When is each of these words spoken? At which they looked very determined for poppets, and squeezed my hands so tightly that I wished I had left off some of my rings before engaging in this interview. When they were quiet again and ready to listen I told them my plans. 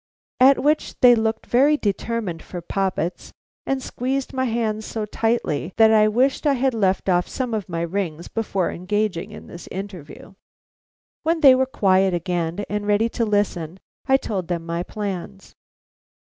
At 0.39 0.57
which 0.63 0.99
they 1.01 1.13
looked 1.13 1.45
very 1.45 1.77
determined 1.77 2.41
for 2.41 2.59
poppets, 2.59 3.31
and 3.67 3.83
squeezed 3.83 4.33
my 4.33 4.45
hands 4.45 4.83
so 4.83 5.05
tightly 5.05 5.73
that 5.77 5.93
I 5.93 6.07
wished 6.07 6.47
I 6.47 6.53
had 6.55 6.73
left 6.73 7.07
off 7.07 7.27
some 7.27 7.53
of 7.53 7.69
my 7.69 7.81
rings 7.83 8.27
before 8.27 8.71
engaging 8.71 9.29
in 9.29 9.45
this 9.45 9.67
interview. 9.67 10.33
When 11.21 11.41
they 11.41 11.53
were 11.53 11.67
quiet 11.67 12.15
again 12.15 12.65
and 12.67 12.87
ready 12.87 13.09
to 13.09 13.25
listen 13.25 13.79
I 14.07 14.17
told 14.17 14.47
them 14.47 14.65
my 14.65 14.81
plans. 14.81 15.53